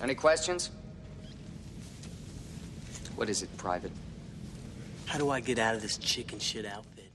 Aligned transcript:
Any 0.00 0.14
questions? 0.14 0.70
What 3.16 3.28
is 3.28 3.42
it, 3.42 3.56
Private? 3.56 3.90
How 5.06 5.18
do 5.18 5.30
I 5.30 5.40
get 5.40 5.58
out 5.58 5.74
of 5.74 5.82
this 5.82 5.96
chicken 5.96 6.38
shit 6.38 6.64
outfit? 6.64 7.10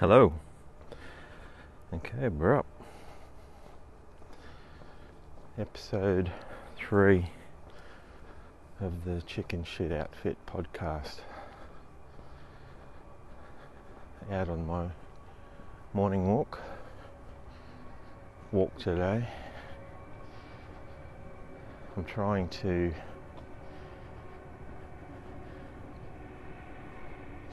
Hello. 0.00 0.32
Okay, 1.92 2.28
we're 2.28 2.58
up. 2.58 2.73
Episode 5.56 6.32
three 6.76 7.30
of 8.80 9.04
the 9.04 9.22
Chicken 9.22 9.62
Shit 9.62 9.92
Outfit 9.92 10.36
podcast. 10.48 11.20
Out 14.32 14.48
on 14.48 14.66
my 14.66 14.88
morning 15.92 16.26
walk. 16.26 16.58
Walk 18.50 18.76
today. 18.80 19.28
I'm 21.96 22.04
trying 22.04 22.48
to. 22.48 22.92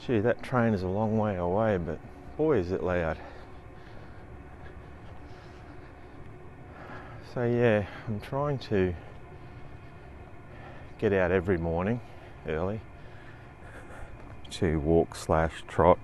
Gee, 0.04 0.18
that 0.18 0.42
train 0.42 0.74
is 0.74 0.82
a 0.82 0.88
long 0.88 1.18
way 1.18 1.36
away, 1.36 1.76
but 1.76 2.00
boy 2.36 2.58
is 2.58 2.72
it 2.72 2.82
loud. 2.82 3.16
So 7.32 7.44
yeah, 7.44 7.86
I'm 8.08 8.20
trying 8.20 8.58
to 8.58 8.94
get 10.98 11.14
out 11.14 11.30
every 11.30 11.56
morning 11.56 11.98
early 12.46 12.78
to 14.50 14.78
walk 14.80 15.14
slash 15.16 15.64
trot. 15.66 15.98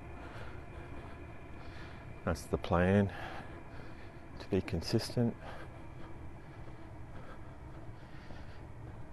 That's 2.24 2.40
the 2.44 2.56
plan. 2.56 3.10
To 4.40 4.48
be 4.48 4.62
consistent. 4.62 5.36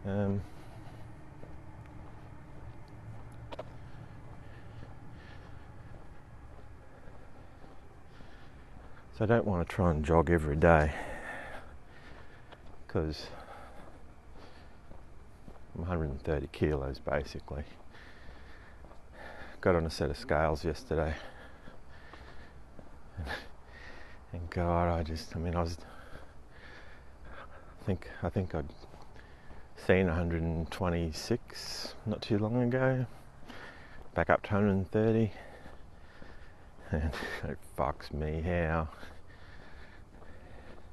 Um, 0.06 0.42
So 9.18 9.24
I 9.24 9.28
don't 9.28 9.46
want 9.46 9.68
to 9.68 9.74
try 9.74 9.92
and 9.92 10.04
jog 10.04 10.30
every 10.30 10.58
day 10.58 10.94
because 12.96 13.28
I'm 15.76 15.82
130 15.82 16.48
kilos 16.54 16.98
basically. 17.00 17.66
Got 19.60 19.76
on 19.76 19.86
a 19.86 19.90
set 19.90 20.10
of 20.10 20.18
scales 20.18 20.64
yesterday. 20.64 21.14
And 24.34 24.50
God, 24.50 24.90
I 24.90 25.02
just, 25.02 25.34
I 25.34 25.40
mean, 25.40 25.56
I 25.56 25.62
was, 25.62 25.78
I 27.82 27.86
think, 27.86 28.10
I 28.22 28.28
think 28.28 28.54
I'd 28.54 28.68
seen 29.78 30.08
126 30.08 31.96
not 32.06 32.22
too 32.22 32.38
long 32.38 32.64
ago. 32.64 33.06
Back 34.14 34.30
up 34.30 34.44
to 34.44 34.56
130 34.56 35.32
and 36.92 37.04
it 37.46 37.58
fucks 37.78 38.14
me 38.14 38.42
how 38.42 38.90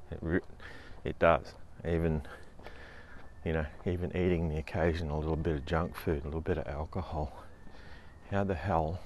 it 0.09 0.43
it 1.03 1.19
does 1.19 1.53
even 1.87 2.21
you 3.45 3.53
know 3.53 3.65
even 3.85 4.15
eating 4.15 4.49
the 4.49 4.57
occasional 4.57 5.19
little 5.19 5.35
bit 5.35 5.55
of 5.55 5.65
junk 5.65 5.95
food 5.95 6.21
a 6.21 6.25
little 6.25 6.41
bit 6.41 6.57
of 6.57 6.67
alcohol 6.67 7.43
how 8.31 8.43
the 8.43 8.55
hell 8.55 8.99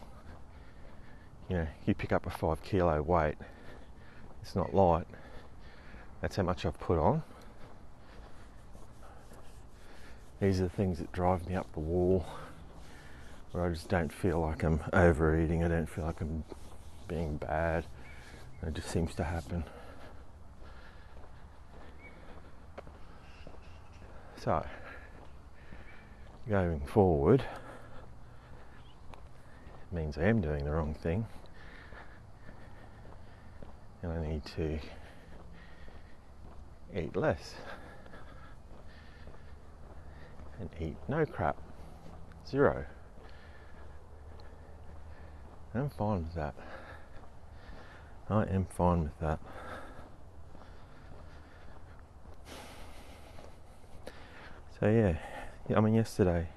you 1.49 1.57
know 1.57 1.67
you 1.85 1.93
pick 1.93 2.11
up 2.11 2.25
a 2.25 2.29
five 2.29 2.61
kilo 2.63 3.01
weight 3.01 3.35
it's 4.41 4.55
not 4.55 4.73
light 4.73 5.07
that's 6.21 6.35
how 6.35 6.43
much 6.43 6.66
I've 6.66 6.79
put 6.79 6.99
on 6.99 7.23
these 10.39 10.59
are 10.59 10.63
the 10.63 10.69
things 10.69 10.99
that 10.99 11.11
drive 11.11 11.47
me 11.47 11.55
up 11.55 11.71
the 11.73 11.79
wall 11.79 12.25
where 13.51 13.66
I 13.66 13.69
just 13.69 13.89
don't 13.89 14.13
feel 14.13 14.39
like 14.39 14.63
I'm 14.63 14.81
overeating 14.93 15.63
I 15.63 15.67
don't 15.67 15.89
feel 15.89 16.05
like 16.05 16.21
I'm 16.21 16.43
being 17.07 17.37
bad. 17.37 17.85
It 18.66 18.73
just 18.73 18.89
seems 18.89 19.16
to 19.16 19.23
happen. 19.23 19.63
So, 24.47 24.66
going 26.47 26.80
forward 26.80 27.44
means 29.91 30.18
I 30.18 30.24
am 30.24 30.40
doing 30.40 30.63
the 30.63 30.72
wrong 30.72 30.94
thing 30.94 31.25
and 34.02 34.13
I 34.13 34.25
need 34.25 34.46
to 34.56 34.80
eat 36.96 37.13
less 37.18 37.56
and 40.62 40.69
eat 40.79 40.96
no 41.09 41.25
crap. 41.25 41.58
Zero. 42.50 42.85
I'm 45.75 45.90
fine 45.90 46.24
with 46.24 46.35
that. 46.35 46.56
I 48.29 48.44
am 48.44 48.66
fine 48.78 49.03
with 49.03 49.19
that. 49.19 49.40
So 54.79 54.88
yeah, 54.88 55.15
I 55.75 55.79
mean 55.79 55.95
yesterday 55.95 56.49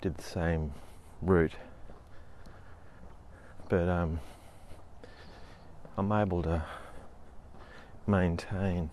did 0.00 0.16
the 0.16 0.22
same 0.22 0.72
route, 1.20 1.52
but 3.68 3.86
um, 3.86 4.20
I'm 5.98 6.10
able 6.10 6.42
to 6.44 6.64
maintain 8.06 8.88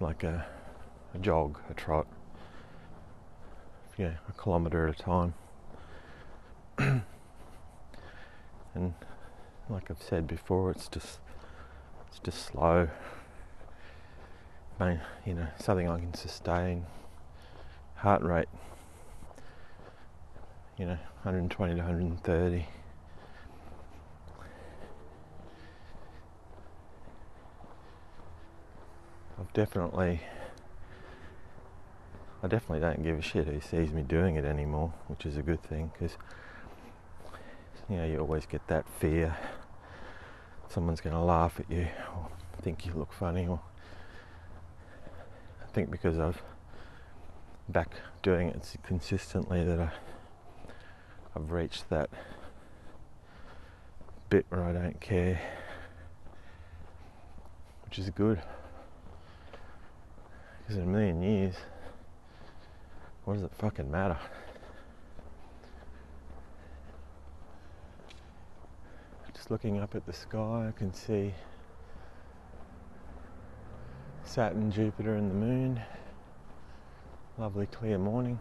like 0.00 0.24
a, 0.24 0.44
a 1.14 1.18
jog, 1.18 1.60
a 1.70 1.74
trot, 1.74 2.08
yeah, 3.96 4.14
a 4.28 4.32
kilometre 4.32 4.88
at 4.88 4.98
a 4.98 5.00
time, 5.00 5.34
and 6.78 7.04
like 9.70 9.92
I've 9.92 10.02
said 10.02 10.26
before, 10.26 10.72
it's 10.72 10.88
just 10.88 11.20
it's 12.08 12.18
just 12.18 12.46
slow. 12.46 12.88
You 14.78 15.34
know, 15.34 15.46
something 15.58 15.88
I 15.88 15.98
can 15.98 16.14
sustain. 16.14 16.86
Heart 17.96 18.22
rate, 18.22 18.48
you 20.76 20.84
know, 20.84 20.98
120 21.22 21.74
to 21.74 21.78
130. 21.80 22.66
I've 29.40 29.52
definitely, 29.54 30.20
I 32.42 32.46
definitely 32.46 32.80
don't 32.80 33.02
give 33.02 33.18
a 33.18 33.22
shit 33.22 33.46
who 33.46 33.60
sees 33.60 33.92
me 33.92 34.02
doing 34.02 34.36
it 34.36 34.44
anymore, 34.44 34.92
which 35.08 35.24
is 35.24 35.38
a 35.38 35.42
good 35.42 35.62
thing 35.62 35.90
because 35.92 36.16
you 37.88 37.96
know, 37.96 38.04
you 38.04 38.18
always 38.18 38.44
get 38.46 38.66
that 38.68 38.86
fear 39.00 39.36
someone's 40.68 41.00
going 41.00 41.14
to 41.14 41.20
laugh 41.22 41.58
at 41.58 41.70
you 41.70 41.86
or 42.14 42.28
think 42.62 42.84
you 42.84 42.92
look 42.94 43.12
funny 43.12 43.46
or 43.46 43.60
think 45.76 45.90
because 45.90 46.18
I've 46.18 46.40
back 47.68 47.90
doing 48.22 48.48
it 48.48 48.76
consistently 48.82 49.62
that 49.62 49.78
I, 49.78 49.90
I've 51.36 51.52
reached 51.52 51.90
that 51.90 52.08
bit 54.30 54.46
where 54.48 54.64
I 54.64 54.72
don't 54.72 54.98
care 55.02 55.38
which 57.84 57.98
is 57.98 58.08
good. 58.08 58.40
Because 60.62 60.78
in 60.78 60.84
a 60.84 60.86
million 60.86 61.20
years 61.20 61.56
what 63.26 63.34
does 63.34 63.42
it 63.42 63.52
fucking 63.58 63.90
matter? 63.90 64.16
Just 69.34 69.50
looking 69.50 69.78
up 69.78 69.94
at 69.94 70.06
the 70.06 70.14
sky, 70.14 70.68
I 70.68 70.72
can 70.78 70.94
see 70.94 71.34
Saturn, 74.26 74.70
Jupiter, 74.72 75.14
and 75.14 75.30
the 75.30 75.34
moon. 75.34 75.80
Lovely 77.38 77.66
clear 77.66 77.96
morning. 77.96 78.38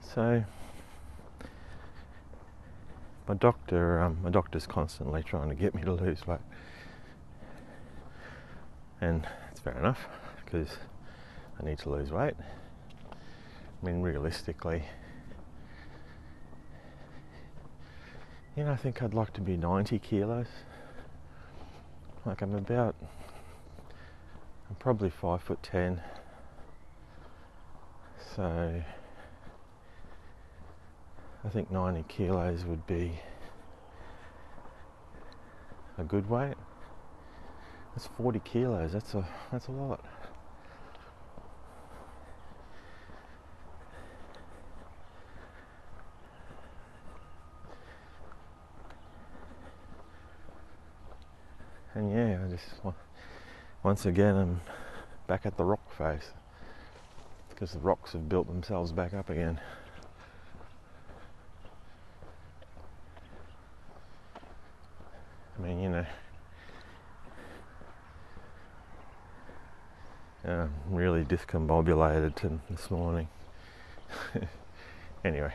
So, 0.00 0.44
my 3.26 3.34
doctor, 3.34 4.00
um, 4.00 4.18
my 4.22 4.30
doctor's 4.30 4.66
constantly 4.66 5.22
trying 5.24 5.48
to 5.48 5.56
get 5.56 5.74
me 5.74 5.82
to 5.82 5.92
lose 5.92 6.26
weight, 6.26 6.38
and 9.00 9.26
it's 9.50 9.60
fair 9.60 9.76
enough 9.76 10.06
because 10.44 10.68
I 11.60 11.66
need 11.66 11.80
to 11.80 11.90
lose 11.90 12.12
weight. 12.12 12.34
I 13.12 13.84
mean, 13.84 14.00
realistically, 14.00 14.84
You 18.56 18.62
know, 18.62 18.70
I 18.70 18.76
think 18.76 19.02
I'd 19.02 19.14
like 19.14 19.32
to 19.32 19.40
be 19.40 19.56
90 19.56 19.98
kilos. 19.98 20.46
Like 22.24 22.40
I'm 22.40 22.54
about, 22.54 22.94
I'm 24.70 24.76
probably 24.76 25.10
five 25.10 25.42
foot 25.42 25.60
ten. 25.60 26.00
So 28.36 28.82
I 31.44 31.48
think 31.48 31.70
90 31.70 32.04
kilos 32.08 32.64
would 32.64 32.86
be 32.86 33.18
a 35.98 36.04
good 36.04 36.30
weight. 36.30 36.54
That's 37.94 38.06
40 38.16 38.38
kilos. 38.40 38.92
That's 38.92 39.14
a 39.14 39.26
that's 39.50 39.66
a 39.66 39.72
lot. 39.72 40.04
And 51.94 52.10
yeah, 52.10 52.40
I 52.43 52.43
once 53.82 54.06
again 54.06 54.36
I'm 54.36 54.60
back 55.26 55.46
at 55.46 55.56
the 55.56 55.64
rock 55.64 55.92
face 55.96 56.30
because 57.50 57.72
the 57.72 57.78
rocks 57.78 58.12
have 58.12 58.28
built 58.28 58.46
themselves 58.46 58.92
back 58.92 59.14
up 59.14 59.30
again. 59.30 59.60
I 65.56 65.62
mean, 65.62 65.80
you 65.80 65.88
know, 65.88 66.06
I'm 70.44 70.72
really 70.90 71.24
discombobulated 71.24 72.60
this 72.68 72.90
morning. 72.90 73.28
anyway, 75.24 75.54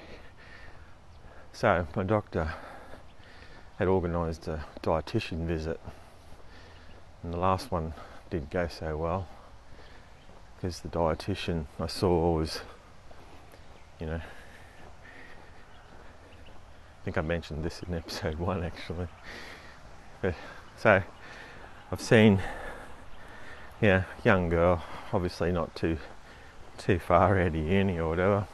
so 1.51 1.85
my 1.95 2.03
doctor 2.03 2.53
had 3.77 3.87
organised 3.87 4.47
a 4.47 4.63
dietitian 4.81 5.45
visit, 5.45 5.79
and 7.23 7.33
the 7.33 7.37
last 7.37 7.71
one 7.71 7.93
didn't 8.29 8.49
go 8.49 8.67
so 8.67 8.95
well 8.95 9.27
because 10.55 10.79
the 10.81 10.89
dietitian 10.89 11.65
I 11.79 11.87
saw 11.87 12.35
was, 12.35 12.61
you 13.99 14.07
know, 14.07 14.21
I 17.01 17.05
think 17.05 17.17
I 17.17 17.21
mentioned 17.21 17.63
this 17.63 17.81
in 17.87 17.93
episode 17.95 18.35
one 18.35 18.63
actually. 18.63 19.07
But, 20.21 20.35
so 20.77 21.01
I've 21.91 22.01
seen, 22.01 22.41
yeah, 23.81 24.03
young 24.23 24.49
girl, 24.49 24.83
obviously 25.13 25.51
not 25.51 25.75
too 25.75 25.97
too 26.77 26.99
far 26.99 27.39
out 27.39 27.47
of 27.47 27.55
uni 27.55 27.99
or 27.99 28.09
whatever, 28.09 28.47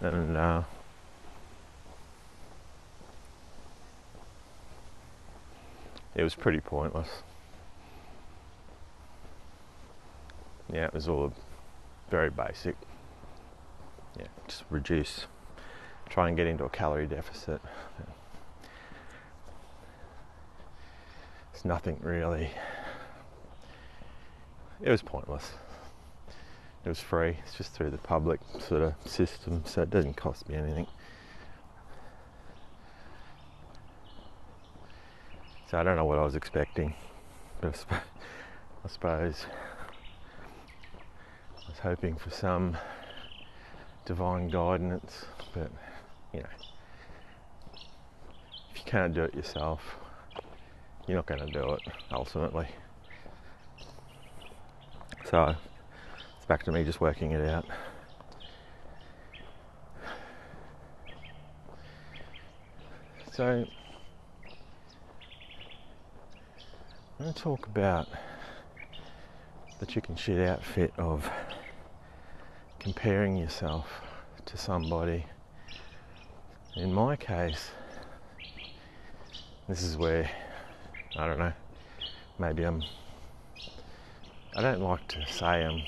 and 0.00 0.36
uh, 0.36 0.62
it 6.14 6.22
was 6.22 6.34
pretty 6.34 6.60
pointless. 6.60 7.08
Yeah, 10.72 10.86
it 10.86 10.94
was 10.94 11.08
all 11.08 11.32
very 12.10 12.30
basic. 12.30 12.76
Yeah, 14.18 14.26
just 14.46 14.64
reduce, 14.70 15.26
try 16.08 16.28
and 16.28 16.36
get 16.36 16.46
into 16.46 16.64
a 16.64 16.68
calorie 16.68 17.06
deficit. 17.06 17.60
It's 21.52 21.64
nothing 21.64 21.98
really. 22.02 22.50
It 24.80 24.90
was 24.90 25.02
pointless. 25.02 25.52
It 26.84 26.88
was 26.88 27.00
free. 27.00 27.38
It's 27.44 27.54
just 27.54 27.72
through 27.72 27.90
the 27.90 27.98
public 27.98 28.40
sort 28.60 28.82
of 28.82 28.94
system, 29.06 29.62
so 29.64 29.82
it 29.82 29.90
doesn't 29.90 30.14
cost 30.14 30.48
me 30.48 30.56
anything. 30.56 30.86
So 35.74 35.80
I 35.80 35.82
don't 35.82 35.96
know 35.96 36.04
what 36.04 36.20
I 36.20 36.22
was 36.22 36.36
expecting, 36.36 36.94
but 37.60 37.74
I 37.90 38.88
suppose 38.88 39.44
I 41.66 41.68
was 41.68 41.78
hoping 41.80 42.14
for 42.14 42.30
some 42.30 42.76
divine 44.04 44.50
guidance, 44.50 45.24
but 45.52 45.72
you 46.32 46.38
know, 46.38 46.46
if 48.70 48.76
you 48.76 48.84
can't 48.84 49.12
do 49.14 49.24
it 49.24 49.34
yourself, 49.34 49.80
you're 51.08 51.16
not 51.16 51.26
going 51.26 51.44
to 51.44 51.52
do 51.52 51.72
it 51.72 51.80
ultimately. 52.12 52.68
So 55.24 55.56
it's 56.36 56.46
back 56.46 56.62
to 56.66 56.70
me 56.70 56.84
just 56.84 57.00
working 57.00 57.32
it 57.32 57.50
out. 57.50 57.66
So 63.32 63.66
I'm 67.16 67.26
going 67.26 67.34
to 67.34 67.40
talk 67.40 67.66
about 67.66 68.08
the 69.78 69.86
chicken 69.86 70.16
shit 70.16 70.40
outfit 70.48 70.92
of 70.98 71.30
comparing 72.80 73.36
yourself 73.36 73.86
to 74.46 74.56
somebody. 74.58 75.24
In 76.74 76.92
my 76.92 77.14
case, 77.14 77.70
this 79.68 79.84
is 79.84 79.96
where 79.96 80.28
I 81.16 81.28
don't 81.28 81.38
know, 81.38 81.52
maybe 82.40 82.64
I'm. 82.64 82.82
I 84.56 84.62
don't 84.62 84.80
like 84.80 85.06
to 85.06 85.24
say 85.32 85.64
I'm 85.64 85.82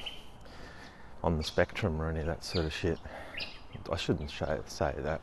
on 1.25 1.39
the 1.39 1.43
spectrum 1.45 2.01
or 2.01 2.09
any 2.09 2.21
of 2.21 2.27
that 2.27 2.45
sort 2.45 2.67
of 2.67 2.73
shit. 2.73 3.01
I 3.91 3.97
shouldn't 3.97 4.31
say 4.31 4.95
that. 4.97 5.21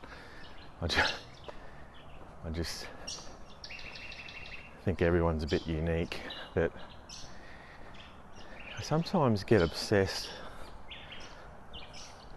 I 0.82 0.86
just, 0.86 1.14
I 2.44 2.50
just 2.50 2.86
think 4.84 5.00
everyone's 5.00 5.42
a 5.42 5.46
bit 5.46 5.66
unique, 5.66 6.20
but 6.52 6.70
I 8.78 8.82
sometimes 8.82 9.42
get 9.42 9.62
obsessed 9.62 10.28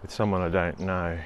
with 0.00 0.10
someone 0.10 0.40
I 0.40 0.48
don't 0.48 0.80
know 0.80 1.18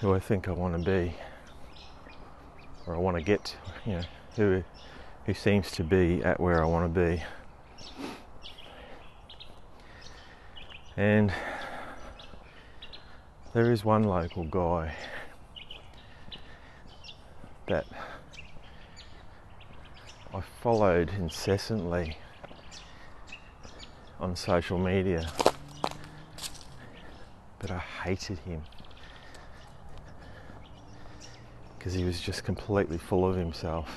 who 0.00 0.14
I 0.14 0.20
think 0.20 0.46
I 0.46 0.52
want 0.52 0.78
to 0.78 0.88
be 0.88 1.12
or 2.86 2.94
I 2.94 2.98
want 2.98 3.16
to 3.16 3.22
get, 3.22 3.56
you 3.84 3.94
know, 3.94 4.02
who 4.36 4.62
who 5.26 5.34
seems 5.34 5.72
to 5.72 5.82
be 5.82 6.22
at 6.22 6.38
where 6.38 6.62
I 6.62 6.66
want 6.66 6.94
to 6.94 7.00
be. 7.00 7.24
And 10.96 11.32
there 13.52 13.72
is 13.72 13.84
one 13.84 14.04
local 14.04 14.44
guy 14.44 14.94
that 17.68 17.86
I 20.34 20.40
followed 20.62 21.10
incessantly 21.10 22.16
on 24.18 24.34
social 24.34 24.78
media, 24.78 25.28
but 27.58 27.70
I 27.70 27.78
hated 27.78 28.38
him 28.38 28.62
because 31.78 31.92
he 31.92 32.04
was 32.04 32.20
just 32.20 32.42
completely 32.42 32.98
full 32.98 33.28
of 33.28 33.36
himself. 33.36 33.88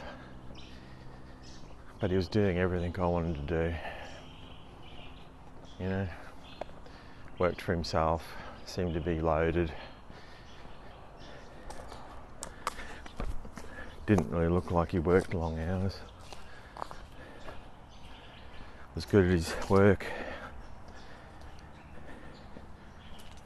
But 1.99 2.09
he 2.09 2.17
was 2.17 2.27
doing 2.27 2.57
everything 2.57 2.95
I 2.99 3.05
wanted 3.05 3.47
to 3.47 3.69
do. 3.69 3.75
You 5.79 5.89
know, 5.89 6.07
worked 7.39 7.61
for 7.61 7.73
himself, 7.73 8.23
seemed 8.65 8.93
to 8.95 9.01
be 9.01 9.21
loaded. 9.21 9.71
Didn't 14.05 14.29
really 14.31 14.49
look 14.49 14.71
like 14.71 14.91
he 14.91 14.99
worked 14.99 15.33
long 15.33 15.59
hours. 15.59 15.99
Was 18.95 19.05
good 19.05 19.25
at 19.25 19.31
his 19.31 19.53
work. 19.69 20.05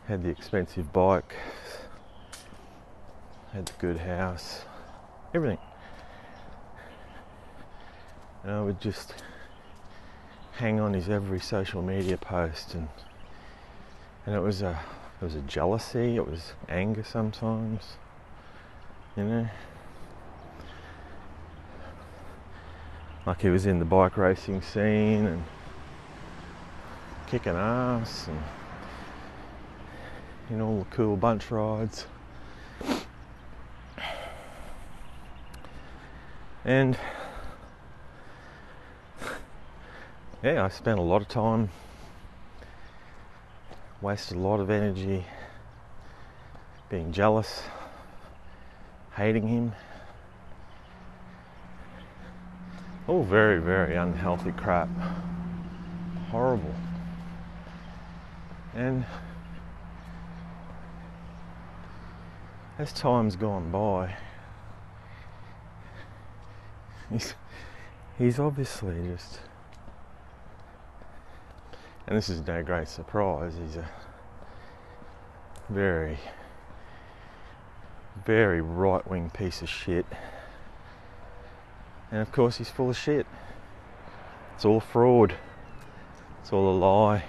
Had 0.08 0.24
the 0.24 0.30
expensive 0.30 0.92
bike. 0.92 1.36
Had 3.54 3.68
the 3.68 3.74
good 3.80 3.98
house. 3.98 4.62
Everything. 5.34 5.60
And 8.44 8.52
I 8.52 8.62
would 8.62 8.82
just 8.82 9.14
hang 10.54 10.80
on 10.80 10.94
his 10.94 11.10
every 11.10 11.40
social 11.40 11.82
media 11.82 12.18
post 12.18 12.76
and 12.76 12.88
and 14.26 14.36
it 14.36 14.40
was 14.40 14.62
a 14.62 14.80
it 15.22 15.24
was 15.24 15.36
a 15.36 15.42
jealousy, 15.42 16.16
it 16.16 16.28
was 16.28 16.54
anger 16.68 17.04
sometimes. 17.04 17.98
You 19.16 19.24
know? 19.24 19.50
Like 23.26 23.42
he 23.42 23.50
was 23.50 23.66
in 23.66 23.80
the 23.80 23.86
bike 23.86 24.18
racing 24.18 24.62
scene 24.62 25.26
and 25.26 25.44
kicking 27.28 27.56
ass 27.56 28.28
and 28.28 28.42
know 30.58 30.68
all 30.68 30.80
the 30.80 30.96
cool 30.96 31.18
bunch 31.18 31.50
rides 31.50 32.06
and 36.64 36.98
yeah 40.44 40.64
I 40.64 40.70
spent 40.70 41.00
a 41.00 41.02
lot 41.02 41.22
of 41.22 41.28
time 41.28 41.70
wasted 44.02 44.38
a 44.38 44.40
lot 44.40 44.60
of 44.60 44.70
energy 44.70 45.26
being 46.90 47.12
jealous, 47.12 47.64
hating 49.16 49.48
him. 49.48 49.74
All 53.08 53.24
very, 53.24 53.60
very 53.60 53.96
unhealthy 53.96 54.52
crap. 54.52 54.90
Horrible. 56.32 56.74
And 58.74 59.06
as 62.80 62.92
time's 62.92 63.36
gone 63.36 63.72
by, 63.72 64.16
he's, 67.12 67.36
he's 68.18 68.40
obviously 68.40 68.96
just, 69.08 69.40
and 72.08 72.18
this 72.18 72.28
is 72.28 72.46
no 72.46 72.64
great 72.64 72.88
surprise, 72.88 73.54
he's 73.62 73.78
a 73.78 73.88
very, 75.70 76.18
very 78.26 78.62
right 78.62 79.08
wing 79.08 79.30
piece 79.30 79.62
of 79.62 79.70
shit. 79.70 80.06
And 82.16 82.22
of 82.22 82.32
course, 82.32 82.60
he's 82.60 82.70
full 82.70 82.90
of 82.90 82.96
shit. 82.96 83.28
It's 84.56 84.64
all 84.64 84.80
fraud, 84.80 85.36
it's 86.40 86.54
all 86.54 86.72
a 86.72 86.72
lie. 86.72 87.26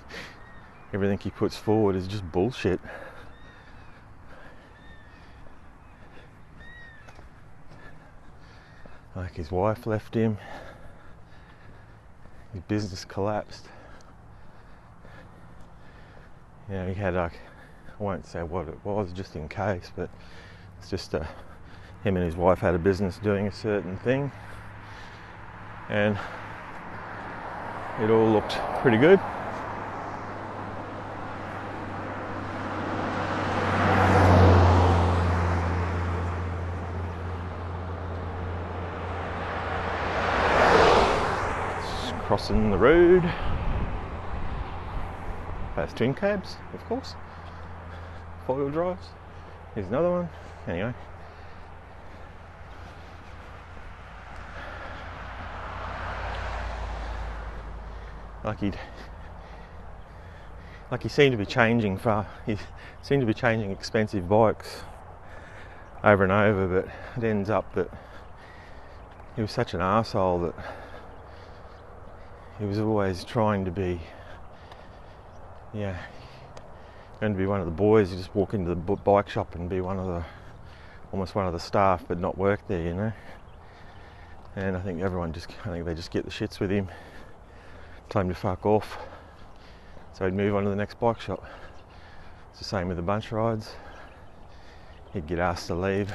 Everything 0.94 1.18
he 1.18 1.28
puts 1.28 1.58
forward 1.58 1.96
is 1.96 2.06
just 2.08 2.32
bullshit. 2.32 2.80
Like 9.14 9.34
his 9.34 9.50
wife 9.50 9.86
left 9.86 10.14
him, 10.14 10.38
his 12.54 12.62
business 12.62 13.04
collapsed. 13.04 13.66
You 16.70 16.76
know, 16.76 16.88
he 16.88 16.94
had 16.94 17.12
like, 17.12 17.34
I 17.34 18.02
won't 18.02 18.24
say 18.24 18.42
what 18.42 18.66
it 18.66 18.78
was 18.82 19.12
just 19.12 19.36
in 19.36 19.46
case, 19.46 19.92
but 19.94 20.08
it's 20.78 20.88
just 20.88 21.12
a, 21.12 21.28
him 22.04 22.16
and 22.16 22.24
his 22.24 22.36
wife 22.36 22.60
had 22.60 22.74
a 22.74 22.78
business 22.78 23.18
doing 23.18 23.46
a 23.46 23.52
certain 23.52 23.96
thing. 23.98 24.32
And 25.88 26.18
it 28.00 28.10
all 28.10 28.30
looked 28.30 28.52
pretty 28.82 28.96
good. 28.96 29.20
crossing 42.30 42.70
the 42.70 42.78
road. 42.78 43.22
Past 45.74 45.96
twin 45.96 46.14
cabs, 46.14 46.58
of 46.72 46.84
course. 46.84 47.16
Four 48.46 48.54
wheel 48.54 48.70
drives. 48.70 49.08
Here's 49.74 49.88
another 49.88 50.10
one. 50.10 50.28
Anyway. 50.68 50.94
Like 58.44 58.60
he'd 58.60 58.78
like 60.90 61.02
he 61.02 61.08
seemed 61.08 61.32
to 61.32 61.38
be 61.38 61.46
changing 61.46 61.98
far 61.98 62.26
he 62.46 62.56
seemed 63.00 63.20
to 63.20 63.26
be 63.26 63.34
changing 63.34 63.70
expensive 63.70 64.28
bikes 64.28 64.82
over 66.02 66.24
and 66.24 66.32
over 66.32 66.82
but 66.82 67.22
it 67.22 67.28
ends 67.28 67.48
up 67.48 67.72
that 67.74 67.88
he 69.36 69.42
was 69.42 69.52
such 69.52 69.72
an 69.74 69.80
asshole 69.80 70.40
that 70.40 70.54
he 72.60 72.66
was 72.66 72.78
always 72.78 73.24
trying 73.24 73.64
to 73.64 73.70
be, 73.70 73.98
yeah, 75.72 75.96
going 77.18 77.32
to 77.32 77.38
be 77.38 77.46
one 77.46 77.58
of 77.58 77.64
the 77.64 77.72
boys. 77.72 78.10
You 78.10 78.18
just 78.18 78.34
walk 78.34 78.52
into 78.52 78.74
the 78.74 78.76
bike 78.76 79.30
shop 79.30 79.54
and 79.54 79.66
be 79.66 79.80
one 79.80 79.98
of 79.98 80.06
the, 80.06 80.22
almost 81.10 81.34
one 81.34 81.46
of 81.46 81.54
the 81.54 81.58
staff, 81.58 82.04
but 82.06 82.18
not 82.18 82.36
work 82.36 82.60
there, 82.68 82.82
you 82.82 82.92
know. 82.92 83.12
And 84.56 84.76
I 84.76 84.80
think 84.80 85.00
everyone 85.00 85.32
just, 85.32 85.48
I 85.64 85.70
think 85.70 85.86
they 85.86 85.94
just 85.94 86.10
get 86.10 86.26
the 86.26 86.30
shits 86.30 86.60
with 86.60 86.70
him, 86.70 86.88
him 88.18 88.28
to 88.28 88.34
fuck 88.34 88.66
off. 88.66 88.98
So 90.12 90.24
he'd 90.24 90.34
move 90.34 90.54
on 90.54 90.64
to 90.64 90.70
the 90.70 90.76
next 90.76 90.98
bike 90.98 91.20
shop. 91.20 91.44
It's 92.50 92.58
the 92.58 92.64
same 92.64 92.88
with 92.88 92.96
the 92.96 93.02
bunch 93.02 93.30
rides. 93.32 93.70
He'd 95.12 95.26
get 95.26 95.38
asked 95.38 95.68
to 95.68 95.74
leave 95.74 96.12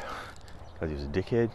because 0.73 0.89
he 0.89 0.95
was 0.95 1.05
a 1.05 1.07
dickhead. 1.07 1.49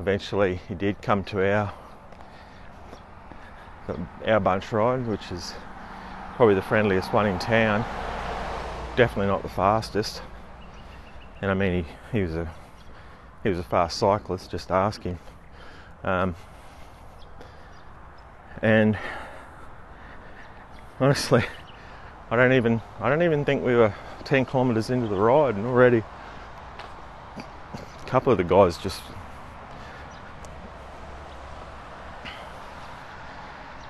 Eventually, 0.00 0.60
he 0.68 0.74
did 0.74 1.00
come 1.02 1.24
to 1.24 1.44
our 1.52 1.72
our 4.26 4.38
bunch 4.38 4.70
ride, 4.70 5.06
which 5.06 5.32
is 5.32 5.54
probably 6.36 6.54
the 6.54 6.62
friendliest 6.62 7.12
one 7.12 7.26
in 7.26 7.38
town. 7.38 7.84
Definitely 8.96 9.28
not 9.28 9.42
the 9.42 9.48
fastest. 9.48 10.22
And 11.40 11.50
I 11.50 11.54
mean, 11.54 11.84
he, 11.84 12.18
he 12.18 12.22
was 12.22 12.34
a 12.34 12.52
he 13.42 13.48
was 13.48 13.58
a 13.58 13.64
fast 13.64 13.98
cyclist. 13.98 14.50
Just 14.50 14.70
ask 14.70 15.02
him. 15.02 15.18
Um, 16.04 16.34
and 18.62 18.98
honestly, 21.00 21.44
I 22.30 22.36
don't 22.36 22.52
even 22.52 22.80
I 23.00 23.08
don't 23.08 23.22
even 23.22 23.44
think 23.44 23.64
we 23.64 23.74
were 23.74 23.94
10 24.24 24.46
kilometres 24.46 24.90
into 24.90 25.06
the 25.06 25.16
ride, 25.16 25.54
and 25.54 25.66
already 25.66 26.02
a 27.36 27.44
couple 28.06 28.32
of 28.32 28.38
the 28.38 28.44
guys 28.44 28.76
just 28.78 29.02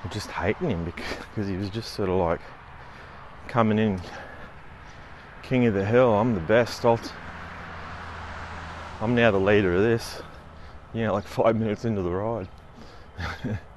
were 0.05 0.11
just 0.11 0.31
hating 0.31 0.71
him 0.71 0.85
because 0.85 1.49
he 1.49 1.57
was 1.57 1.71
just 1.71 1.95
sort 1.95 2.09
of 2.09 2.17
like 2.17 2.41
coming 3.49 3.79
in 3.79 4.01
king 5.43 5.67
of 5.67 5.75
the 5.75 5.85
hill. 5.85 6.15
I'm 6.15 6.35
the 6.35 6.41
best. 6.41 6.83
T- 6.83 6.97
I'm 9.01 9.15
now 9.15 9.31
the 9.31 9.41
leader 9.41 9.75
of 9.77 9.83
this. 9.83 10.21
You 10.93 11.05
know, 11.05 11.15
like 11.15 11.27
five 11.27 11.57
minutes 11.57 11.85
into 11.85 12.03
the 12.03 12.11
ride. 12.11 12.49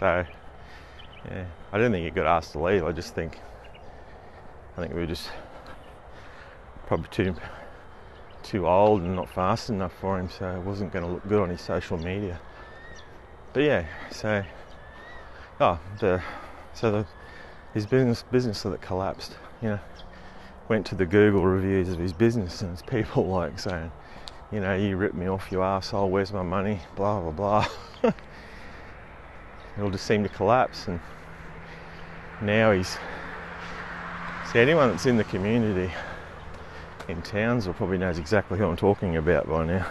so, 0.00 0.24
yeah, 1.30 1.44
I 1.72 1.76
didn't 1.76 1.92
think 1.92 2.04
he 2.04 2.10
got 2.10 2.24
asked 2.24 2.52
to 2.52 2.58
leave. 2.58 2.84
I 2.84 2.92
just 2.92 3.14
think, 3.14 3.38
I 4.78 4.80
think 4.80 4.94
we 4.94 5.00
were 5.00 5.06
just 5.06 5.30
probably 6.86 7.08
too 7.10 7.34
too 8.42 8.66
old 8.66 9.02
and 9.02 9.14
not 9.14 9.28
fast 9.28 9.68
enough 9.68 9.92
for 10.00 10.18
him, 10.18 10.30
so 10.30 10.56
it 10.56 10.62
wasn't 10.62 10.90
going 10.90 11.04
to 11.04 11.10
look 11.10 11.28
good 11.28 11.42
on 11.42 11.50
his 11.50 11.60
social 11.60 11.98
media. 11.98 12.40
But 13.52 13.64
yeah, 13.64 13.84
so 14.10 14.42
oh, 15.60 15.78
the 15.98 16.22
so 16.72 16.90
the 16.90 17.06
his 17.74 17.84
business 17.84 18.24
business 18.30 18.62
that 18.62 18.80
collapsed. 18.80 19.36
You 19.60 19.68
know, 19.68 19.80
went 20.70 20.86
to 20.86 20.94
the 20.94 21.04
Google 21.04 21.44
reviews 21.44 21.90
of 21.90 21.98
his 21.98 22.14
business, 22.14 22.62
and 22.62 22.72
it's 22.72 22.80
people 22.80 23.26
like 23.28 23.58
saying, 23.58 23.92
you 24.50 24.60
know, 24.60 24.74
you 24.74 24.96
ripped 24.96 25.14
me 25.14 25.28
off, 25.28 25.52
you 25.52 25.62
asshole. 25.62 26.08
Where's 26.08 26.32
my 26.32 26.42
money? 26.42 26.80
Blah 26.96 27.20
blah 27.20 27.66
blah. 28.02 28.12
it 29.80 29.82
all 29.82 29.90
just 29.90 30.04
seemed 30.04 30.24
to 30.24 30.30
collapse, 30.30 30.88
and 30.88 31.00
now 32.42 32.70
he's. 32.72 32.98
See, 34.52 34.58
anyone 34.58 34.90
that's 34.90 35.06
in 35.06 35.16
the 35.16 35.24
community 35.24 35.90
in 37.08 37.22
Townsville 37.22 37.74
probably 37.74 37.96
knows 37.96 38.18
exactly 38.18 38.58
who 38.58 38.66
I'm 38.66 38.76
talking 38.76 39.16
about 39.16 39.48
by 39.48 39.64
now, 39.64 39.86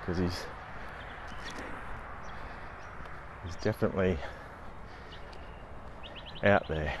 because 0.00 0.18
he's 0.18 0.44
He's 3.44 3.56
definitely 3.56 4.16
out 6.44 6.68
there 6.68 6.94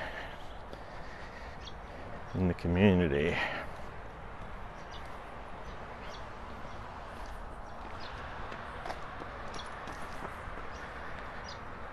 in 2.34 2.48
the 2.48 2.54
community. 2.54 3.36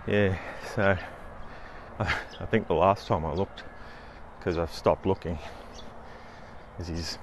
Yeah, 0.08 0.38
so 0.74 0.96
I, 1.98 2.46
think 2.46 2.66
the 2.66 2.74
last 2.74 3.06
time 3.06 3.26
I 3.26 3.34
looked, 3.34 3.62
because 4.38 4.56
I've 4.56 4.72
stopped 4.72 5.04
looking, 5.04 5.38
is 6.78 6.88
he's 6.88 7.18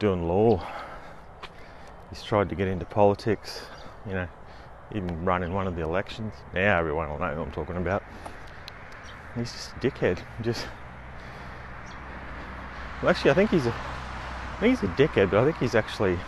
doing 0.00 0.26
law. 0.26 0.66
He's 2.10 2.24
tried 2.24 2.48
to 2.48 2.56
get 2.56 2.66
into 2.66 2.86
politics, 2.86 3.60
you 4.04 4.14
know, 4.14 4.26
even 4.96 5.24
run 5.24 5.44
in 5.44 5.52
one 5.52 5.68
of 5.68 5.76
the 5.76 5.82
elections. 5.82 6.34
Now 6.54 6.76
everyone 6.76 7.08
will 7.08 7.20
know 7.20 7.32
who 7.32 7.42
I'm 7.42 7.52
talking 7.52 7.76
about. 7.76 8.02
He's 9.36 9.52
just 9.52 9.76
a 9.76 9.78
dickhead. 9.78 10.18
Just 10.42 10.66
well, 13.00 13.10
actually, 13.10 13.30
I 13.30 13.34
think 13.34 13.50
he's 13.50 13.66
a, 13.66 13.72
I 13.72 14.56
think 14.58 14.80
he's 14.80 14.90
a 14.90 14.92
dickhead, 14.94 15.30
but 15.30 15.38
I 15.38 15.44
think 15.44 15.58
he's 15.58 15.76
actually, 15.76 16.18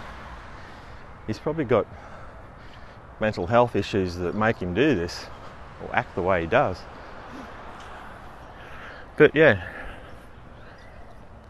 he's 1.26 1.40
probably 1.40 1.64
got 1.64 1.88
mental 3.21 3.47
health 3.47 3.77
issues 3.77 4.17
that 4.17 4.35
make 4.35 4.57
him 4.57 4.75
do 4.75 4.95
this 4.95 5.27
or 5.83 5.95
act 5.95 6.15
the 6.15 6.23
way 6.23 6.41
he 6.41 6.47
does. 6.47 6.79
But 9.17 9.35
yeah, 9.35 9.62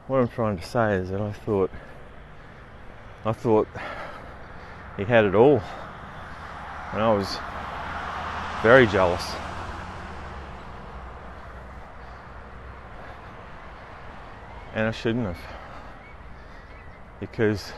what 0.07 0.21
I'm 0.21 0.29
trying 0.29 0.59
to 0.59 0.65
say 0.65 0.95
is 0.95 1.11
that 1.11 1.21
I 1.21 1.33
thought, 1.33 1.71
I 3.25 3.33
thought 3.33 3.69
he 4.97 5.05
had 5.05 5.25
it 5.25 5.35
all 5.35 5.62
and 6.93 7.00
I 7.00 7.12
was 7.12 7.39
very 8.62 8.87
jealous. 8.87 9.25
And 14.75 14.89
I 14.89 14.91
shouldn't 14.91 15.27
have. 15.27 15.39
Because 17.21 17.73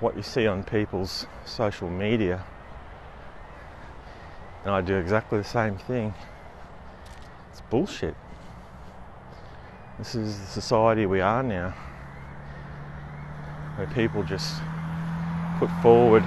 what 0.00 0.16
you 0.16 0.22
see 0.22 0.46
on 0.46 0.62
people's 0.62 1.26
social 1.44 1.88
media, 1.88 2.44
and 4.64 4.74
I 4.74 4.80
do 4.80 4.96
exactly 4.96 5.38
the 5.38 5.44
same 5.44 5.76
thing, 5.78 6.14
it's 7.50 7.62
bullshit. 7.70 8.14
This 9.98 10.14
is 10.14 10.38
the 10.38 10.46
society 10.46 11.06
we 11.06 11.20
are 11.20 11.42
now, 11.42 11.70
where 13.76 13.86
people 13.86 14.22
just 14.24 14.60
put 15.58 15.70
forward 15.80 16.24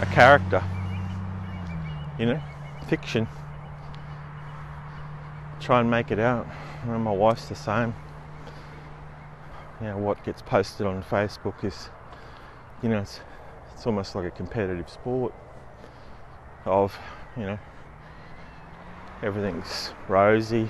a 0.00 0.06
character, 0.12 0.62
you 2.18 2.26
know, 2.26 2.40
fiction, 2.86 3.26
try 5.58 5.80
and 5.80 5.90
make 5.90 6.12
it 6.12 6.20
out. 6.20 6.46
Know, 6.86 6.98
my 7.00 7.10
wife's 7.10 7.48
the 7.48 7.56
same. 7.56 7.94
You 9.80 9.86
know, 9.88 9.98
what 9.98 10.24
gets 10.24 10.42
posted 10.42 10.86
on 10.86 11.02
Facebook 11.04 11.62
is, 11.64 11.90
you 12.82 12.88
know, 12.88 12.98
it's, 12.98 13.20
it's 13.74 13.86
almost 13.86 14.14
like 14.14 14.26
a 14.26 14.30
competitive 14.30 14.90
sport 14.90 15.32
of, 16.64 16.96
you 17.36 17.44
know, 17.44 17.58
everything's 19.22 19.92
rosy, 20.08 20.68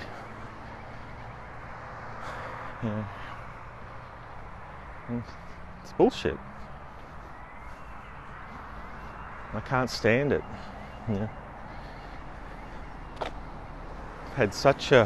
you 2.83 2.89
know, 2.89 3.05
mm, 5.09 5.23
it's 5.83 5.93
bullshit. 5.93 6.37
I 9.53 9.59
can't 9.61 9.89
stand 9.89 10.31
it. 10.31 10.43
You 11.07 11.15
know. 11.15 11.29
I've 13.21 14.33
had 14.35 14.53
such 14.53 14.91
a 14.91 15.05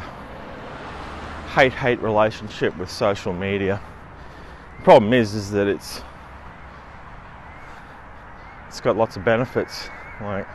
hate-hate 1.56 2.02
relationship 2.02 2.76
with 2.78 2.92
social 2.92 3.32
media. 3.32 3.80
Problem 4.84 5.14
is, 5.14 5.34
is 5.34 5.50
that 5.52 5.68
it's 5.68 6.02
it's 8.68 8.82
got 8.82 8.98
lots 8.98 9.16
of 9.16 9.24
benefits. 9.24 9.88
Like 10.20 10.46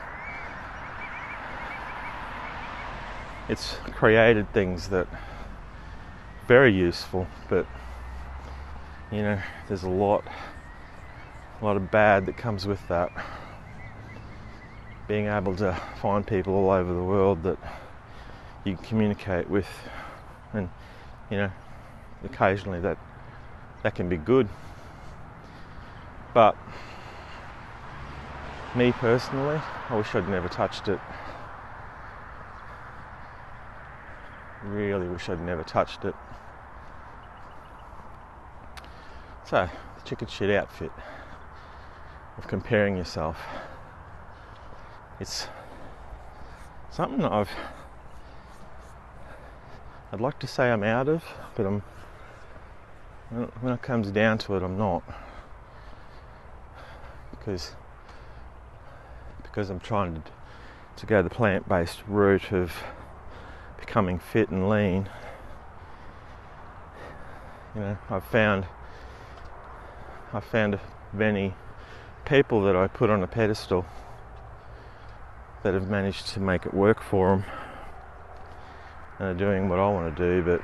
it's 3.48 3.76
created 3.94 4.52
things 4.52 4.90
that 4.90 5.08
very 6.46 6.70
useful, 6.70 7.26
but 7.48 7.66
you 9.10 9.22
know, 9.22 9.40
there's 9.66 9.84
a 9.84 9.88
lot 9.88 10.26
a 11.62 11.64
lot 11.64 11.78
of 11.78 11.90
bad 11.90 12.26
that 12.26 12.36
comes 12.36 12.66
with 12.66 12.86
that. 12.88 13.10
Being 15.06 15.28
able 15.28 15.56
to 15.56 15.74
find 16.02 16.26
people 16.26 16.52
all 16.52 16.70
over 16.70 16.92
the 16.92 17.02
world 17.02 17.42
that 17.44 17.58
you 18.66 18.76
can 18.76 18.84
communicate 18.84 19.48
with 19.48 19.68
and 20.52 20.68
you 21.30 21.38
know, 21.38 21.50
occasionally 22.24 22.80
that 22.80 22.98
that 23.82 23.94
can 23.94 24.08
be 24.08 24.16
good. 24.16 24.48
But 26.34 26.56
me 28.74 28.92
personally, 28.92 29.60
I 29.88 29.96
wish 29.96 30.14
I'd 30.14 30.28
never 30.28 30.48
touched 30.48 30.88
it. 30.88 31.00
Really 34.64 35.08
wish 35.08 35.28
I'd 35.28 35.40
never 35.40 35.62
touched 35.62 36.04
it. 36.04 36.14
So, 39.44 39.68
the 39.96 40.02
chicken 40.04 40.28
shit 40.28 40.50
outfit 40.50 40.92
of 42.36 42.46
comparing 42.46 42.96
yourself. 42.96 43.38
It's 45.20 45.48
something 46.90 47.24
I've 47.24 47.50
I'd 50.10 50.20
like 50.20 50.38
to 50.38 50.46
say 50.46 50.70
I'm 50.70 50.82
out 50.82 51.08
of, 51.08 51.22
but 51.54 51.66
I'm 51.66 51.82
when 53.30 53.72
it 53.72 53.82
comes 53.82 54.10
down 54.10 54.38
to 54.38 54.56
it, 54.56 54.62
I'm 54.62 54.78
not 54.78 55.02
because 57.30 57.72
because 59.42 59.70
I'm 59.70 59.80
trying 59.80 60.14
to 60.14 60.22
to 60.96 61.06
go 61.06 61.22
the 61.22 61.30
plant-based 61.30 62.02
route 62.08 62.52
of 62.52 62.72
becoming 63.78 64.18
fit 64.18 64.48
and 64.48 64.68
lean. 64.68 65.08
You 67.74 67.80
know, 67.80 67.98
I've 68.10 68.24
found 68.24 68.66
I've 70.32 70.44
found 70.44 70.80
many 71.12 71.54
people 72.24 72.62
that 72.64 72.74
I 72.74 72.88
put 72.88 73.10
on 73.10 73.22
a 73.22 73.26
pedestal 73.26 73.86
that 75.62 75.74
have 75.74 75.88
managed 75.88 76.28
to 76.28 76.40
make 76.40 76.66
it 76.66 76.74
work 76.74 77.02
for 77.02 77.30
them 77.30 77.44
and 79.18 79.28
are 79.28 79.34
doing 79.34 79.68
what 79.68 79.78
I 79.78 79.88
want 79.88 80.16
to 80.16 80.22
do, 80.22 80.42
but 80.42 80.62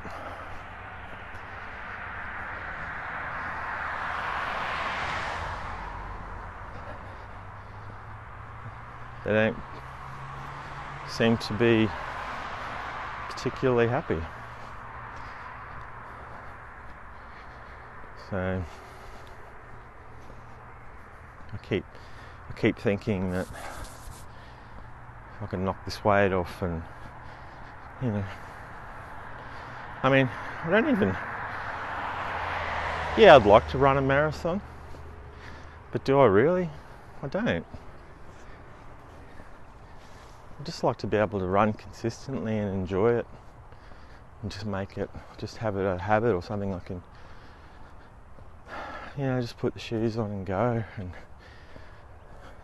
they 9.25 9.33
don't 9.33 9.57
seem 11.09 11.37
to 11.39 11.53
be 11.55 11.89
particularly 13.31 13.89
happy. 13.89 14.21
So 18.31 18.63
I 21.53 21.57
keep 21.59 21.85
I 22.49 22.53
keep 22.61 22.77
thinking 22.79 23.31
that 23.33 23.47
if 23.47 25.43
I 25.43 25.47
can 25.47 25.65
knock 25.65 25.85
this 25.85 26.05
weight 26.05 26.33
off 26.33 26.63
and 26.63 26.83
you 28.03 28.11
know 28.11 28.25
I 30.03 30.11
mean 30.11 30.29
I 30.65 30.71
don't 30.71 30.91
even 30.91 31.17
yeah 33.17 33.37
I'd 33.37 33.47
like 33.47 33.69
to 33.71 33.79
run 33.79 33.99
a 33.99 34.03
marathon 34.03 34.61
but 35.93 36.05
do 36.05 36.19
I 36.19 36.27
really 36.27 36.71
I 37.23 37.29
don't 37.29 37.65
I 40.65 40.67
just 40.67 40.83
like 40.83 40.97
to 41.01 41.07
be 41.07 41.19
able 41.19 41.41
to 41.41 41.45
run 41.45 41.75
consistently 41.75 42.57
and 42.57 42.73
enjoy 42.73 43.19
it 43.19 43.27
and 44.41 44.51
just 44.51 44.65
make 44.65 44.97
it 44.97 45.11
just 45.37 45.59
have 45.59 45.77
it 45.77 45.85
a 45.85 45.99
habit 45.99 46.33
or 46.33 46.43
something 46.43 46.73
I 46.73 46.79
can 46.79 47.03
you 49.19 49.25
know 49.25 49.43
just 49.43 49.59
put 49.59 49.75
the 49.75 49.79
shoes 49.79 50.17
on 50.17 50.31
and 50.31 50.47
go 50.47 50.83
and 50.97 51.13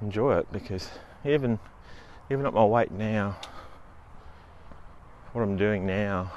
enjoy 0.01 0.39
it 0.39 0.51
because 0.51 0.89
even 1.27 1.59
even 2.31 2.47
at 2.47 2.55
my 2.55 2.65
weight 2.65 2.91
now, 2.91 3.37
what 5.35 5.43
I'm 5.43 5.59
doing 5.59 5.85
now, 5.85 6.33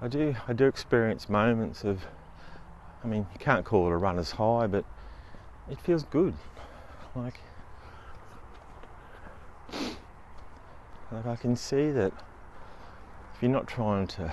I 0.00 0.06
do 0.06 0.36
I 0.46 0.52
do 0.52 0.66
experience 0.66 1.28
moments 1.28 1.82
of 1.82 2.06
I 3.02 3.08
mean 3.08 3.26
you 3.32 3.40
can't 3.40 3.64
call 3.64 3.88
it 3.88 3.92
a 3.92 3.96
runner's 3.96 4.30
high, 4.30 4.68
but 4.68 4.84
it 5.68 5.80
feels 5.80 6.04
good. 6.04 6.36
Like 7.16 7.40
I 11.26 11.36
can 11.36 11.54
see 11.56 11.90
that 11.90 12.12
if 13.34 13.42
you're 13.42 13.50
not 13.50 13.68
trying 13.68 14.06
to 14.08 14.32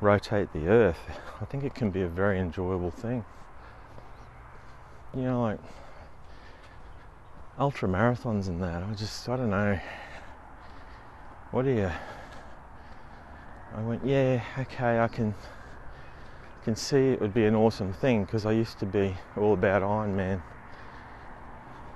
rotate 0.00 0.52
the 0.52 0.66
earth, 0.68 0.98
I 1.40 1.44
think 1.44 1.64
it 1.64 1.74
can 1.74 1.90
be 1.90 2.02
a 2.02 2.08
very 2.08 2.38
enjoyable 2.38 2.90
thing. 2.90 3.24
You 5.14 5.22
know, 5.22 5.42
like 5.42 5.58
ultra 7.58 7.88
marathons 7.88 8.48
and 8.48 8.62
that. 8.62 8.82
I 8.82 8.92
just, 8.94 9.28
I 9.28 9.36
don't 9.36 9.50
know. 9.50 9.78
What 11.50 11.64
do 11.64 11.70
you? 11.70 11.90
I 13.74 13.82
went, 13.82 14.04
yeah, 14.04 14.42
okay, 14.58 14.98
I 14.98 15.08
can, 15.08 15.34
can 16.64 16.74
see 16.74 17.10
it 17.10 17.20
would 17.20 17.34
be 17.34 17.44
an 17.44 17.54
awesome 17.54 17.92
thing 17.92 18.24
because 18.24 18.44
I 18.44 18.52
used 18.52 18.78
to 18.80 18.86
be 18.86 19.16
all 19.36 19.54
about 19.54 19.82
Ironman. 19.82 20.42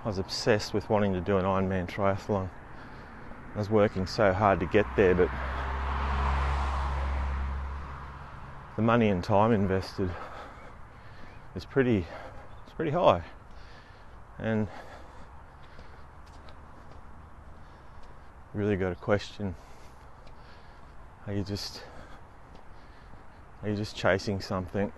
I 0.04 0.08
was 0.08 0.18
obsessed 0.18 0.74
with 0.74 0.88
wanting 0.88 1.12
to 1.14 1.20
do 1.20 1.38
an 1.38 1.44
Ironman 1.44 1.88
triathlon. 1.88 2.48
I 3.54 3.58
was 3.58 3.70
working 3.70 4.04
so 4.08 4.32
hard 4.32 4.58
to 4.60 4.66
get 4.66 4.84
there, 4.96 5.14
but 5.14 5.30
the 8.74 8.82
money 8.82 9.10
and 9.10 9.22
time 9.22 9.52
invested 9.52 10.10
is 11.54 11.64
pretty, 11.64 12.04
it's 12.64 12.74
pretty 12.74 12.90
high, 12.90 13.22
and 14.40 14.66
really 18.54 18.74
got 18.74 18.88
to 18.88 18.96
question. 18.96 19.54
Are 21.28 21.32
you 21.32 21.44
just 21.44 21.84
are 23.62 23.68
you 23.68 23.76
just 23.76 23.94
chasing 23.94 24.40
something? 24.40 24.92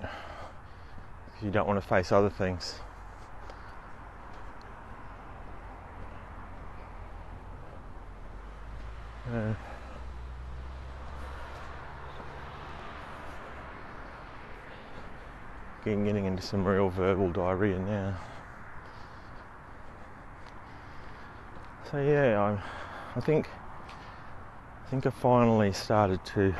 You 1.43 1.51
don't 1.51 1.67
want 1.67 1.81
to 1.81 1.87
face 1.87 2.11
other 2.11 2.31
things 2.31 2.81
uh, 9.33 9.55
getting, 15.85 16.07
into 16.07 16.43
some 16.43 16.65
real 16.65 16.89
verbal 16.89 17.31
diarrhea 17.31 17.79
now 17.79 18.17
so 21.91 21.99
yeah 22.01 22.41
I'm 22.41 22.59
I 23.17 23.21
think 23.21 23.49
I 24.87 24.89
think 24.89 25.07
I 25.07 25.11
finally 25.11 25.73
started 25.73 26.25
to 26.27 26.55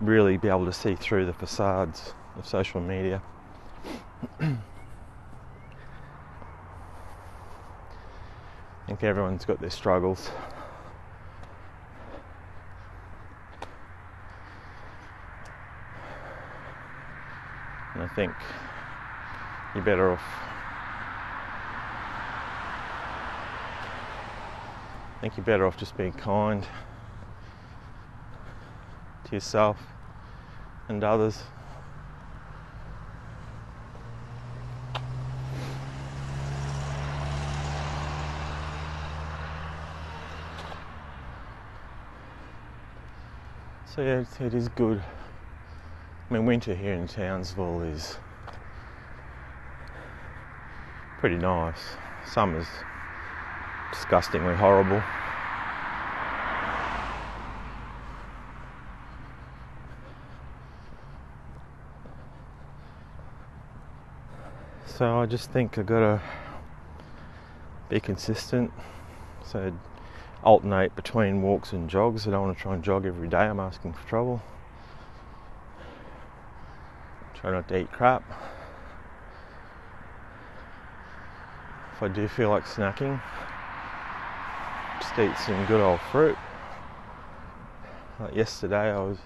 really 0.00 0.36
be 0.36 0.48
able 0.48 0.66
to 0.66 0.72
see 0.72 0.94
through 0.94 1.26
the 1.26 1.32
facades 1.32 2.14
of 2.36 2.46
social 2.46 2.80
media. 2.80 3.22
I 4.40 4.56
think 8.86 9.02
everyone's 9.02 9.44
got 9.44 9.60
their 9.60 9.70
struggles. 9.70 10.30
Think 18.16 18.32
you're 19.74 19.84
better 19.84 20.10
off. 20.10 20.22
I 25.16 25.20
think 25.20 25.36
you're 25.36 25.44
better 25.44 25.66
off 25.66 25.76
just 25.76 25.98
being 25.98 26.14
kind 26.14 26.66
to 29.24 29.34
yourself 29.36 29.78
and 30.88 31.04
others. 31.04 31.44
So 43.84 44.00
yeah, 44.00 44.20
it- 44.20 44.40
it 44.40 44.54
is 44.54 44.70
good. 44.70 45.02
I 46.28 46.34
mean, 46.34 46.44
winter 46.44 46.74
here 46.74 46.92
in 46.92 47.06
Townsville 47.06 47.82
is 47.82 48.18
pretty 51.20 51.36
nice. 51.36 51.78
Summer's 52.26 52.66
disgustingly 53.92 54.56
horrible. 54.56 55.00
So 64.86 65.20
I 65.20 65.26
just 65.26 65.52
think 65.52 65.78
I 65.78 65.82
gotta 65.82 66.20
be 67.88 68.00
consistent. 68.00 68.72
So 69.44 69.72
alternate 70.42 70.96
between 70.96 71.42
walks 71.42 71.72
and 71.72 71.88
jogs. 71.88 72.26
I 72.26 72.32
don't 72.32 72.46
want 72.46 72.56
to 72.56 72.62
try 72.62 72.74
and 72.74 72.82
jog 72.82 73.06
every 73.06 73.28
day. 73.28 73.44
I'm 73.44 73.60
asking 73.60 73.92
for 73.92 74.08
trouble. 74.08 74.42
Try 77.40 77.50
not 77.50 77.68
to 77.68 77.78
eat 77.78 77.92
crap. 77.92 78.22
If 81.94 82.02
I 82.02 82.08
do 82.08 82.28
feel 82.28 82.50
like 82.50 82.64
snacking, 82.64 83.20
just 85.00 85.18
eat 85.18 85.36
some 85.44 85.64
good 85.66 85.80
old 85.80 86.00
fruit. 86.12 86.36
Like 88.18 88.34
yesterday, 88.34 88.92
I 88.92 88.98
was, 88.98 89.18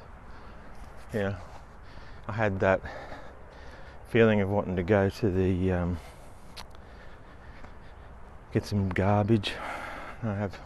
yeah, 1.15 1.37
I 2.29 2.33
had 2.33 2.61
that 2.61 2.81
feeling 4.09 4.41
of 4.41 4.49
wanting 4.49 4.77
to 4.77 4.83
go 4.83 5.09
to 5.09 5.31
the 5.31 5.73
um, 5.73 5.99
get 8.53 8.67
some 8.67 8.89
garbage. 8.89 9.53
I 10.23 10.35
have 10.35 10.59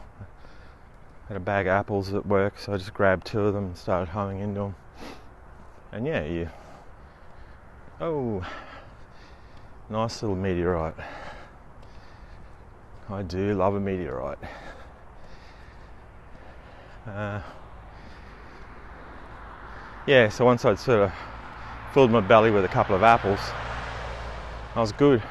had 1.29 1.37
a 1.37 1.41
bag 1.41 1.67
of 1.67 1.73
apples 1.73 2.13
at 2.15 2.27
work, 2.27 2.59
so 2.59 2.73
I 2.73 2.79
just 2.79 2.95
grabbed 2.95 3.27
two 3.27 3.41
of 3.41 3.55
them 3.55 3.65
and 3.67 3.77
started 3.77 4.11
humming 4.11 4.41
into 4.41 4.61
them. 4.61 4.75
And 5.93 6.07
yeah, 6.07 6.25
you. 6.25 6.49
Oh, 8.01 8.45
nice 9.89 10.21
little 10.21 10.37
meteorite. 10.37 10.97
I 13.09 13.23
do 13.23 13.55
love 13.55 13.77
a 13.77 13.81
meteorite. 13.81 14.39
Uh, 17.07 17.41
yeah, 20.09 20.29
so 20.29 20.45
once 20.45 20.65
I'd 20.65 20.81
sort 20.81 21.03
of 21.03 21.13
filled 21.93 22.11
my 22.11 22.21
belly 22.21 22.51
with 22.51 22.65
a 22.65 22.69
couple 22.69 22.97
of 22.97 23.05
apples, 23.05 23.39
I 24.75 24.81
was 24.81 24.91
good. 24.91 25.23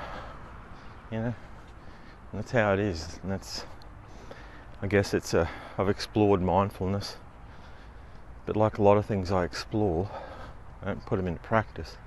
You 1.11 1.17
know, 1.17 1.25
and 1.25 1.35
that's 2.41 2.51
how 2.51 2.73
it 2.73 2.79
is. 2.79 3.19
And 3.23 3.31
that's, 3.33 3.65
I 4.81 4.87
guess, 4.87 5.13
it's 5.13 5.33
a. 5.33 5.49
I've 5.77 5.89
explored 5.89 6.41
mindfulness, 6.41 7.17
but 8.45 8.55
like 8.55 8.77
a 8.77 8.81
lot 8.81 8.95
of 8.95 9.05
things 9.05 9.33
I 9.33 9.43
explore, 9.43 10.09
I 10.81 10.85
don't 10.85 11.05
put 11.05 11.17
them 11.17 11.27
into 11.27 11.41
practice. 11.41 11.97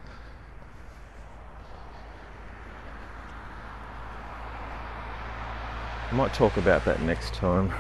I 6.09 6.15
might 6.15 6.33
talk 6.33 6.57
about 6.57 6.85
that 6.85 7.03
next 7.03 7.35
time. 7.35 7.75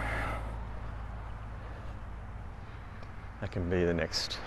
That 3.40 3.52
can 3.52 3.70
be 3.70 3.84
the 3.84 3.94
next. 3.94 4.38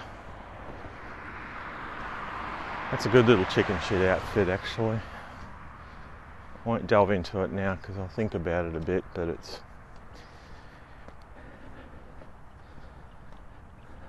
That's 2.91 3.05
a 3.05 3.09
good 3.09 3.27
little 3.27 3.45
chicken 3.45 3.77
shit 3.87 4.01
outfit, 4.01 4.49
actually. 4.49 4.97
I 4.97 6.67
won't 6.67 6.87
delve 6.87 7.11
into 7.11 7.41
it 7.41 7.51
now 7.51 7.75
because 7.75 7.97
I'll 7.97 8.09
think 8.09 8.33
about 8.33 8.65
it 8.65 8.75
a 8.75 8.81
bit, 8.81 9.05
but 9.13 9.29
it's 9.29 9.61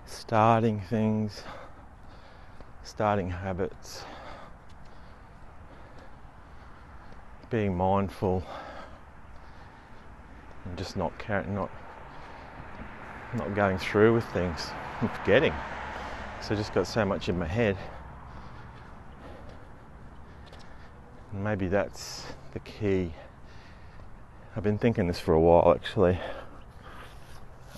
starting 0.05 0.81
things, 0.81 1.45
starting 2.83 3.31
habits, 3.31 4.03
being 7.51 7.77
mindful, 7.77 8.45
and 10.71 10.79
just 10.79 10.97
not 10.97 11.17
carrying, 11.19 11.55
not 11.55 11.71
not 13.35 13.55
going 13.55 13.79
through 13.79 14.15
with 14.15 14.25
things 14.33 14.71
and 15.01 15.11
forgetting. 15.11 15.53
So 16.41 16.55
I 16.55 16.57
just 16.57 16.73
got 16.73 16.87
so 16.87 17.05
much 17.05 17.29
in 17.29 17.39
my 17.39 17.47
head. 17.47 17.77
And 21.33 21.45
maybe 21.45 21.69
that's 21.69 22.25
the 22.53 22.61
key. 22.61 23.13
I've 24.57 24.65
been 24.65 24.79
thinking 24.79 25.07
this 25.07 25.21
for 25.21 25.35
a 25.35 25.41
while 25.41 25.75
actually. 25.77 26.19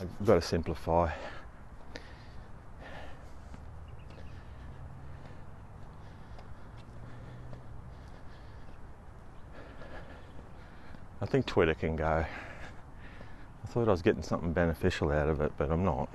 I've 0.01 0.27
got 0.27 0.35
to 0.35 0.43
simplify. 0.43 1.11
I 11.21 11.27
think 11.27 11.47
Twitter 11.47 11.75
can 11.75 11.95
go. 11.97 12.25
Thought 13.73 13.89
I 13.89 13.93
was 13.93 14.03
getting 14.03 14.23
something 14.23 14.53
beneficial 14.53 15.11
out 15.11 15.31
of 15.31 15.41
it, 15.41 15.51
but 15.57 15.73
I'm 15.73 15.83
not. 15.83 16.11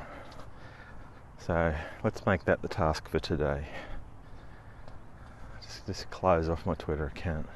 So 1.39 1.73
let's 2.03 2.23
make 2.23 2.45
that 2.45 2.61
the 2.61 2.67
task 2.67 3.09
for 3.09 3.17
today. 3.17 3.65
Just, 5.63 5.87
just 5.87 6.09
close 6.11 6.49
off 6.49 6.67
my 6.67 6.75
Twitter 6.75 7.07
account. 7.07 7.47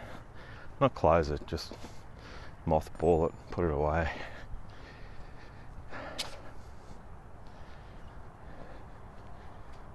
Not 0.79 0.95
close 0.95 1.29
it, 1.29 1.45
just 1.45 1.73
mothball 2.65 3.27
it, 3.27 3.35
put 3.51 3.63
it 3.63 3.71
away. 3.71 4.09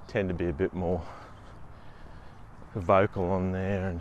Tend 0.07 0.29
to 0.29 0.37
be 0.37 0.49
a 0.49 0.53
bit 0.53 0.73
more 0.73 1.03
vocal 2.77 3.29
on 3.33 3.51
there 3.51 3.89
and 3.89 4.01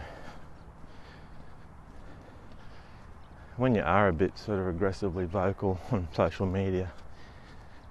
when 3.58 3.74
you 3.74 3.82
are 3.82 4.10
a 4.10 4.14
bit 4.14 4.38
sort 4.38 4.60
of 4.60 4.68
aggressively 4.68 5.26
vocal 5.26 5.80
on 5.92 6.08
social 6.14 6.46
media, 6.46 6.92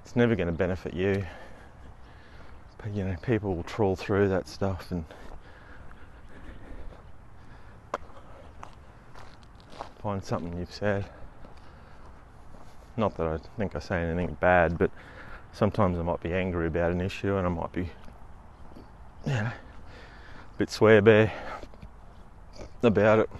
it's 0.02 0.14
never 0.14 0.34
going 0.34 0.48
to 0.48 0.52
benefit 0.52 0.94
you. 0.94 1.24
But 2.78 2.92
you 2.92 3.04
know, 3.04 3.16
people 3.22 3.54
will 3.54 3.62
trawl 3.62 3.96
through 3.96 4.28
that 4.28 4.46
stuff 4.46 4.90
and 4.90 5.04
find 10.02 10.22
something 10.22 10.58
you've 10.58 10.72
said. 10.72 11.06
Not 12.96 13.16
that 13.16 13.26
I 13.26 13.38
think 13.56 13.74
I 13.74 13.78
say 13.78 14.02
anything 14.02 14.36
bad, 14.40 14.76
but 14.76 14.90
sometimes 15.52 15.98
I 15.98 16.02
might 16.02 16.20
be 16.20 16.34
angry 16.34 16.66
about 16.66 16.92
an 16.92 17.00
issue 17.00 17.36
and 17.36 17.46
I 17.46 17.50
might 17.50 17.72
be, 17.72 17.88
you 19.26 19.32
know, 19.32 19.50
a 19.50 20.58
bit 20.58 20.70
swear 20.70 21.00
bear 21.00 21.32
about 22.82 23.18
it 23.18 23.30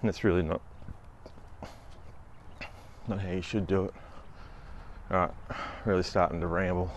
and 0.00 0.08
it's 0.08 0.24
really 0.24 0.42
not 0.42 0.60
not 3.08 3.20
how 3.20 3.30
you 3.30 3.42
should 3.42 3.66
do 3.66 3.86
it. 3.86 3.94
Alright, 5.10 5.32
really 5.84 6.02
starting 6.02 6.40
to 6.40 6.46
ramble. 6.46 6.90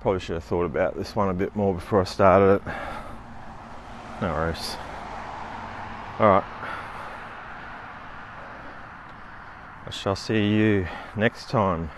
Probably 0.00 0.20
should 0.20 0.34
have 0.34 0.44
thought 0.44 0.64
about 0.64 0.96
this 0.96 1.16
one 1.16 1.30
a 1.30 1.34
bit 1.34 1.56
more 1.56 1.74
before 1.74 2.00
I 2.00 2.04
started 2.04 2.56
it. 2.56 2.62
No 4.20 4.32
worries. 4.32 4.76
Alright. 6.20 6.44
I 9.86 9.90
shall 9.90 10.16
see 10.16 10.54
you 10.54 10.86
next 11.16 11.50
time, 11.50 11.90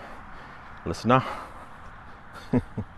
listener. 0.85 1.23